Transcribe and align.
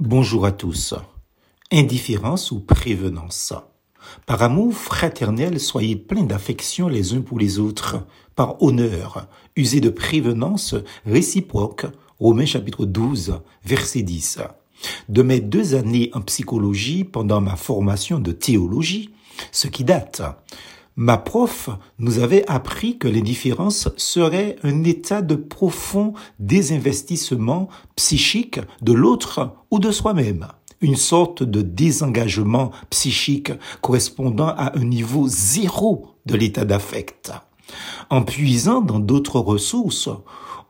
Bonjour 0.00 0.44
à 0.44 0.52
tous. 0.52 0.92
Indifférence 1.72 2.50
ou 2.50 2.60
prévenance? 2.60 3.54
Par 4.26 4.42
amour 4.42 4.74
fraternel, 4.74 5.58
soyez 5.58 5.96
pleins 5.96 6.24
d'affection 6.24 6.88
les 6.88 7.14
uns 7.14 7.22
pour 7.22 7.38
les 7.38 7.58
autres. 7.58 8.06
Par 8.34 8.62
honneur, 8.62 9.26
usez 9.56 9.80
de 9.80 9.88
prévenance 9.88 10.74
réciproque. 11.06 11.86
Romains 12.20 12.44
chapitre 12.44 12.84
12, 12.84 13.40
verset 13.64 14.02
10. 14.02 14.40
De 15.08 15.22
mes 15.22 15.40
deux 15.40 15.74
années 15.74 16.10
en 16.12 16.20
psychologie 16.20 17.04
pendant 17.04 17.40
ma 17.40 17.56
formation 17.56 18.18
de 18.18 18.32
théologie, 18.32 19.14
ce 19.50 19.66
qui 19.66 19.82
date, 19.82 20.20
Ma 20.98 21.18
prof 21.18 21.68
nous 21.98 22.20
avait 22.20 22.46
appris 22.48 22.96
que 22.96 23.06
l'indifférence 23.06 23.90
serait 23.98 24.56
un 24.62 24.82
état 24.82 25.20
de 25.20 25.34
profond 25.34 26.14
désinvestissement 26.38 27.68
psychique 27.96 28.60
de 28.80 28.94
l'autre 28.94 29.52
ou 29.70 29.78
de 29.78 29.90
soi-même, 29.90 30.48
une 30.80 30.96
sorte 30.96 31.42
de 31.42 31.60
désengagement 31.60 32.70
psychique 32.88 33.52
correspondant 33.82 34.48
à 34.48 34.78
un 34.78 34.84
niveau 34.84 35.28
zéro 35.28 36.14
de 36.24 36.34
l'état 36.34 36.64
d'affect. 36.64 37.30
En 38.10 38.22
puisant 38.22 38.80
dans 38.80 39.00
d'autres 39.00 39.40
ressources, 39.40 40.08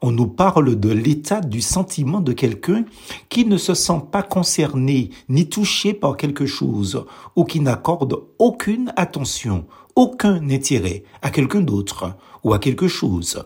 on 0.02 0.10
nous 0.10 0.27
parle 0.27 0.78
de 0.78 0.91
l'état 0.91 1.41
du 1.41 1.60
sentiment 1.60 2.20
de 2.20 2.32
quelqu'un 2.32 2.84
qui 3.28 3.45
ne 3.45 3.56
se 3.56 3.74
sent 3.74 4.02
pas 4.12 4.22
concerné 4.22 5.10
ni 5.28 5.48
touché 5.48 5.95
par 5.95 6.16
quelque 6.16 6.46
chose 6.46 7.05
ou 7.34 7.45
qui 7.45 7.60
n'accorde 7.60 8.19
aucune 8.38 8.92
attention, 8.96 9.66
aucun 9.95 10.50
intérêt 10.50 11.05
à 11.22 11.30
quelqu'un 11.30 11.60
d'autre 11.60 12.14
ou 12.45 12.52
à 12.52 12.59
quelque 12.59 12.88
chose. 12.88 13.42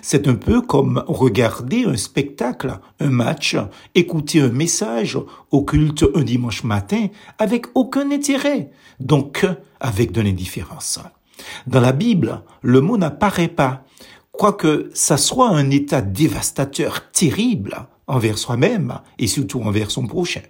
C'est 0.00 0.28
un 0.28 0.34
peu 0.34 0.60
comme 0.60 1.02
regarder 1.08 1.84
un 1.84 1.96
spectacle, 1.96 2.78
un 3.00 3.10
match, 3.10 3.56
écouter 3.94 4.40
un 4.40 4.50
message 4.50 5.18
au 5.50 5.64
culte 5.64 6.04
un 6.14 6.22
dimanche 6.22 6.64
matin 6.64 7.08
avec 7.38 7.66
aucun 7.74 8.10
intérêt, 8.10 8.70
donc 9.00 9.44
avec 9.80 10.12
de 10.12 10.20
l'indifférence. 10.20 11.00
Dans 11.66 11.80
la 11.80 11.92
Bible, 11.92 12.42
le 12.62 12.80
mot 12.80 12.96
n'apparaît 12.96 13.48
pas, 13.48 13.84
quoique 14.30 14.90
ça 14.94 15.16
soit 15.16 15.50
un 15.50 15.70
état 15.70 16.00
dévastateur 16.00 17.10
terrible 17.10 17.86
envers 18.06 18.38
soi-même 18.38 18.98
et 19.18 19.26
surtout 19.26 19.60
envers 19.62 19.90
son 19.90 20.06
prochain. 20.06 20.42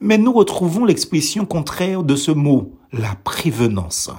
Mais 0.00 0.16
nous 0.16 0.32
retrouvons 0.32 0.84
l'expression 0.84 1.44
contraire 1.44 2.04
de 2.04 2.14
ce 2.14 2.30
mot, 2.30 2.78
la 2.92 3.16
prévenance, 3.24 4.10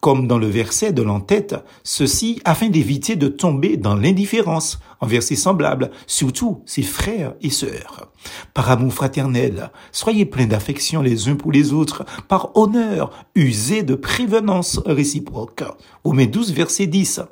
comme 0.00 0.28
dans 0.28 0.38
le 0.38 0.46
verset 0.46 0.92
de 0.92 1.02
l'entête, 1.02 1.56
ceci 1.82 2.40
afin 2.44 2.68
d'éviter 2.68 3.16
de 3.16 3.26
tomber 3.26 3.76
dans 3.76 3.96
l'indifférence 3.96 4.78
envers 5.00 5.24
ses 5.24 5.34
semblables, 5.34 5.90
surtout 6.06 6.62
ses 6.66 6.82
frères 6.82 7.34
et 7.42 7.50
sœurs. 7.50 8.12
Par 8.54 8.70
amour 8.70 8.92
fraternel, 8.92 9.72
soyez 9.90 10.24
pleins 10.24 10.46
d'affection 10.46 11.02
les 11.02 11.28
uns 11.28 11.34
pour 11.34 11.50
les 11.50 11.72
autres, 11.72 12.04
par 12.28 12.56
honneur, 12.56 13.10
usez 13.34 13.82
de 13.82 13.96
prévenance 13.96 14.78
réciproque. 14.86 15.64
Romains 16.04 16.26
12, 16.26 16.52
verset 16.52 16.86
10. 16.86 17.22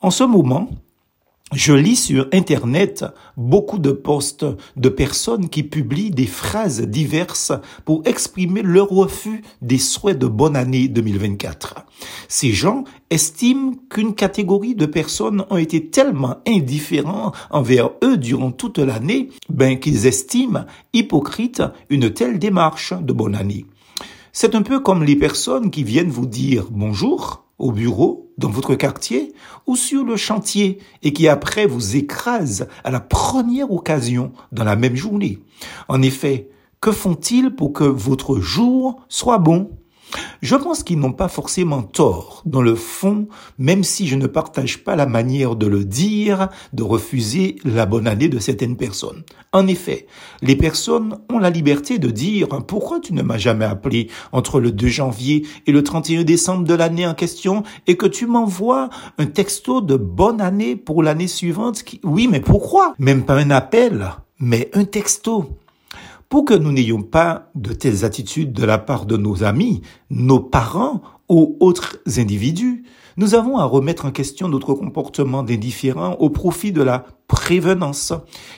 En 0.00 0.10
ce 0.10 0.24
moment, 0.24 0.68
je 1.52 1.72
lis 1.72 1.94
sur 1.94 2.26
Internet 2.32 3.04
beaucoup 3.36 3.78
de 3.78 3.92
posts 3.92 4.44
de 4.76 4.88
personnes 4.88 5.48
qui 5.48 5.62
publient 5.62 6.10
des 6.10 6.26
phrases 6.26 6.80
diverses 6.82 7.52
pour 7.84 8.02
exprimer 8.04 8.62
leur 8.62 8.88
refus 8.88 9.42
des 9.62 9.78
souhaits 9.78 10.18
de 10.18 10.26
bonne 10.26 10.56
année 10.56 10.88
2024. 10.88 11.86
Ces 12.26 12.50
gens 12.50 12.82
estiment 13.10 13.74
qu'une 13.88 14.16
catégorie 14.16 14.74
de 14.74 14.86
personnes 14.86 15.44
ont 15.48 15.56
été 15.56 15.88
tellement 15.88 16.38
indifférents 16.48 17.30
envers 17.50 17.90
eux 18.02 18.16
durant 18.16 18.50
toute 18.50 18.78
l'année, 18.78 19.28
ben 19.48 19.78
qu'ils 19.78 20.06
estiment 20.06 20.64
hypocrite 20.94 21.62
une 21.90 22.12
telle 22.12 22.40
démarche 22.40 22.92
de 22.92 23.12
bonne 23.12 23.36
année. 23.36 23.66
C'est 24.32 24.56
un 24.56 24.62
peu 24.62 24.80
comme 24.80 25.04
les 25.04 25.16
personnes 25.16 25.70
qui 25.70 25.84
viennent 25.84 26.10
vous 26.10 26.26
dire 26.26 26.66
bonjour 26.72 27.44
au 27.58 27.70
bureau, 27.70 28.25
dans 28.38 28.50
votre 28.50 28.74
quartier 28.74 29.32
ou 29.66 29.76
sur 29.76 30.04
le 30.04 30.16
chantier 30.16 30.78
et 31.02 31.12
qui 31.12 31.28
après 31.28 31.66
vous 31.66 31.96
écrase 31.96 32.68
à 32.84 32.90
la 32.90 33.00
première 33.00 33.70
occasion 33.72 34.32
dans 34.52 34.64
la 34.64 34.76
même 34.76 34.96
journée. 34.96 35.38
En 35.88 36.02
effet, 36.02 36.48
que 36.80 36.92
font-ils 36.92 37.50
pour 37.50 37.72
que 37.72 37.84
votre 37.84 38.38
jour 38.38 39.02
soit 39.08 39.38
bon? 39.38 39.70
Je 40.42 40.56
pense 40.56 40.82
qu'ils 40.82 40.98
n'ont 40.98 41.12
pas 41.12 41.28
forcément 41.28 41.82
tort, 41.82 42.42
dans 42.44 42.62
le 42.62 42.74
fond, 42.74 43.28
même 43.58 43.84
si 43.84 44.06
je 44.06 44.16
ne 44.16 44.26
partage 44.26 44.84
pas 44.84 44.96
la 44.96 45.06
manière 45.06 45.56
de 45.56 45.66
le 45.66 45.84
dire, 45.84 46.48
de 46.72 46.82
refuser 46.82 47.56
la 47.64 47.86
bonne 47.86 48.06
année 48.06 48.28
de 48.28 48.38
certaines 48.38 48.76
personnes. 48.76 49.24
En 49.52 49.66
effet, 49.66 50.06
les 50.42 50.56
personnes 50.56 51.18
ont 51.32 51.38
la 51.38 51.50
liberté 51.50 51.98
de 51.98 52.10
dire 52.10 52.48
pourquoi 52.66 53.00
tu 53.00 53.14
ne 53.14 53.22
m'as 53.22 53.38
jamais 53.38 53.64
appelé 53.64 54.08
entre 54.32 54.60
le 54.60 54.72
2 54.72 54.86
janvier 54.88 55.46
et 55.66 55.72
le 55.72 55.82
31 55.82 56.24
décembre 56.24 56.64
de 56.64 56.74
l'année 56.74 57.06
en 57.06 57.14
question 57.14 57.62
et 57.86 57.96
que 57.96 58.06
tu 58.06 58.26
m'envoies 58.26 58.90
un 59.18 59.26
texto 59.26 59.80
de 59.80 59.96
bonne 59.96 60.40
année 60.40 60.76
pour 60.76 61.02
l'année 61.02 61.28
suivante. 61.28 61.82
Oui, 62.04 62.28
mais 62.30 62.40
pourquoi? 62.40 62.94
Même 62.98 63.24
pas 63.24 63.36
un 63.36 63.50
appel, 63.50 64.10
mais 64.38 64.70
un 64.74 64.84
texto. 64.84 65.58
Pour 66.28 66.44
que 66.44 66.54
nous 66.54 66.72
n'ayons 66.72 67.02
pas 67.02 67.50
de 67.54 67.72
telles 67.72 68.04
attitudes 68.04 68.52
de 68.52 68.64
la 68.64 68.78
part 68.78 69.06
de 69.06 69.16
nos 69.16 69.44
amis, 69.44 69.82
nos 70.10 70.40
parents 70.40 71.00
ou 71.28 71.56
autres 71.60 71.98
individus, 72.16 72.84
nous 73.16 73.34
avons 73.36 73.58
à 73.58 73.64
remettre 73.64 74.06
en 74.06 74.10
question 74.10 74.48
notre 74.48 74.74
comportement 74.74 75.44
d'indifférent 75.44 76.14
au 76.14 76.28
profit 76.28 76.72
de 76.72 76.82
la 76.82 77.04
prévenance. 77.28 78.12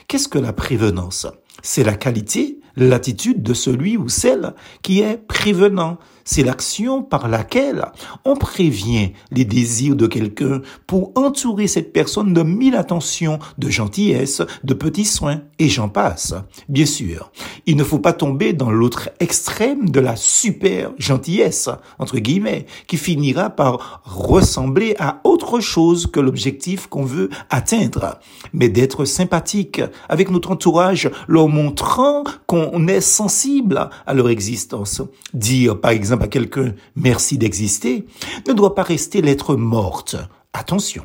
Qu'est-ce 0.07 0.27
que 0.27 0.39
la 0.39 0.51
prévenance? 0.51 1.27
C'est 1.61 1.83
la 1.83 1.93
qualité, 1.93 2.59
l'attitude 2.75 3.43
de 3.43 3.53
celui 3.53 3.97
ou 3.97 4.09
celle 4.09 4.55
qui 4.81 5.01
est 5.01 5.17
prévenant. 5.17 5.99
C'est 6.25 6.43
l'action 6.43 7.01
par 7.03 7.27
laquelle 7.27 7.85
on 8.25 8.35
prévient 8.35 9.11
les 9.31 9.45
désirs 9.45 9.95
de 9.95 10.07
quelqu'un 10.07 10.61
pour 10.87 11.11
entourer 11.15 11.67
cette 11.67 11.93
personne 11.93 12.33
de 12.33 12.43
mille 12.43 12.75
attentions, 12.75 13.39
de 13.57 13.69
gentillesse, 13.69 14.41
de 14.63 14.73
petits 14.73 15.05
soins, 15.05 15.41
et 15.59 15.69
j'en 15.69 15.89
passe. 15.89 16.33
Bien 16.67 16.85
sûr, 16.85 17.31
il 17.65 17.75
ne 17.75 17.83
faut 17.83 17.99
pas 17.99 18.13
tomber 18.13 18.53
dans 18.53 18.71
l'autre 18.71 19.09
extrême 19.19 19.89
de 19.89 19.99
la 19.99 20.15
super 20.15 20.91
gentillesse, 20.97 21.69
entre 21.97 22.17
guillemets, 22.19 22.65
qui 22.87 22.97
finira 22.97 23.49
par 23.49 24.01
ressembler 24.03 24.95
à 24.99 25.21
autre 25.23 25.59
chose 25.59 26.07
que 26.07 26.19
l'objectif 26.19 26.87
qu'on 26.87 27.05
veut 27.05 27.29
atteindre, 27.49 28.19
mais 28.53 28.69
d'être 28.69 29.05
sympathique 29.05 29.81
avec 30.07 30.29
notre 30.29 30.51
entourage, 30.51 31.09
leur 31.27 31.47
montrant 31.47 32.23
qu'on 32.47 32.87
est 32.87 33.01
sensible 33.01 33.89
à 34.05 34.13
leur 34.13 34.29
existence. 34.29 35.01
Dire, 35.33 35.79
par 35.79 35.91
exemple, 36.09 36.23
à 36.23 36.27
quelqu'un 36.27 36.73
merci 36.95 37.37
d'exister 37.37 38.05
ne 38.47 38.53
doit 38.53 38.75
pas 38.75 38.83
rester 38.83 39.21
lettre 39.21 39.55
morte. 39.55 40.15
Attention. 40.53 41.03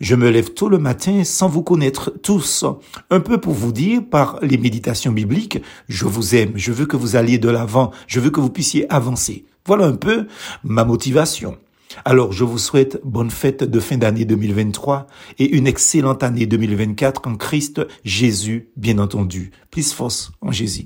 Je 0.00 0.14
me 0.14 0.28
lève 0.28 0.52
tôt 0.52 0.68
le 0.68 0.78
matin 0.78 1.24
sans 1.24 1.48
vous 1.48 1.62
connaître 1.62 2.12
tous, 2.22 2.64
un 3.10 3.20
peu 3.20 3.40
pour 3.40 3.54
vous 3.54 3.72
dire 3.72 4.02
par 4.08 4.38
les 4.42 4.58
méditations 4.58 5.10
bibliques, 5.10 5.60
je 5.88 6.04
vous 6.04 6.34
aime, 6.34 6.52
je 6.54 6.70
veux 6.70 6.86
que 6.86 6.96
vous 6.96 7.16
alliez 7.16 7.38
de 7.38 7.48
l'avant, 7.48 7.90
je 8.06 8.20
veux 8.20 8.30
que 8.30 8.40
vous 8.40 8.50
puissiez 8.50 8.88
avancer. 8.92 9.46
Voilà 9.64 9.86
un 9.86 9.96
peu 9.96 10.26
ma 10.62 10.84
motivation. 10.84 11.56
Alors 12.04 12.32
je 12.32 12.44
vous 12.44 12.58
souhaite 12.58 13.00
bonne 13.04 13.30
fête 13.30 13.64
de 13.64 13.80
fin 13.80 13.96
d'année 13.96 14.26
2023 14.26 15.06
et 15.38 15.56
une 15.56 15.66
excellente 15.66 16.22
année 16.22 16.46
2024 16.46 17.26
en 17.26 17.36
Christ 17.36 17.80
Jésus, 18.04 18.68
bien 18.76 18.98
entendu. 18.98 19.50
Plus 19.70 19.92
force 19.94 20.30
en 20.42 20.52
Jésus. 20.52 20.84